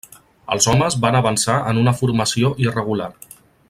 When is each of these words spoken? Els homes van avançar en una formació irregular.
Els 0.55 0.67
homes 0.71 0.97
van 1.03 1.19
avançar 1.19 1.59
en 1.73 1.83
una 1.85 1.95
formació 2.01 2.55
irregular. 2.67 3.15